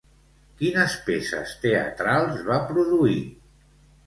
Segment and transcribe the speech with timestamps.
[0.61, 3.21] Quines peces teatrals va produir?